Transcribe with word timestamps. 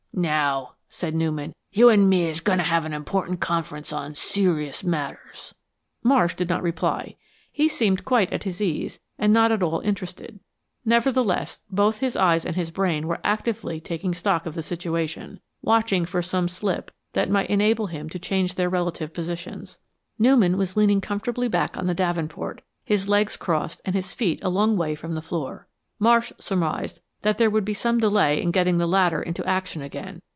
"Now," 0.13 0.73
said 0.89 1.15
Newman, 1.15 1.53
"you 1.71 1.87
and 1.89 2.07
me 2.09 2.25
is 2.25 2.41
goin' 2.41 2.57
to 2.57 2.65
have 2.65 2.83
an 2.83 2.91
important 2.93 3.39
conference 3.39 3.93
on 3.93 4.13
serious 4.13 4.83
matters." 4.83 5.55
Marsh 6.03 6.35
did 6.35 6.49
not 6.49 6.61
reply. 6.61 7.15
He 7.49 7.69
seemed 7.69 8.03
quite 8.05 8.31
at 8.33 8.43
his 8.43 8.59
ease, 8.61 8.99
and 9.17 9.31
not 9.31 9.53
at 9.53 9.63
all 9.63 9.79
interested. 9.79 10.39
Nevertheless, 10.83 11.61
both 11.71 11.99
his 12.01 12.17
eyes 12.17 12.45
and 12.45 12.57
his 12.57 12.69
brain 12.71 13.07
were 13.07 13.21
actively 13.23 13.79
taking 13.79 14.13
stock 14.13 14.45
of 14.45 14.53
the 14.53 14.61
situation; 14.61 15.39
watching 15.61 16.05
for 16.05 16.21
some 16.21 16.47
slip 16.49 16.91
that 17.13 17.31
might 17.31 17.49
enable 17.49 17.87
him 17.87 18.09
to 18.09 18.19
change 18.19 18.55
their 18.55 18.69
relative 18.69 19.13
positions. 19.13 19.77
Newman 20.19 20.57
was 20.57 20.75
leaning 20.75 20.99
comfortably 20.99 21.47
back 21.47 21.77
on 21.77 21.87
the 21.87 21.95
davenport, 21.95 22.61
his 22.83 23.07
legs 23.07 23.37
crossed 23.37 23.79
and 23.85 23.95
his 23.95 24.13
feet 24.13 24.43
a 24.43 24.49
long 24.49 24.75
way 24.77 24.93
from 24.93 25.15
the 25.15 25.21
floor. 25.21 25.67
Marsh 25.99 26.31
surmised 26.37 26.99
that 27.23 27.37
there 27.37 27.51
would 27.51 27.63
be 27.63 27.71
some 27.75 27.99
delay 27.99 28.41
in 28.41 28.49
getting 28.49 28.79
the 28.79 28.87
latter 28.87 29.21
into 29.21 29.45
action 29.45 29.83
again. 29.83 30.19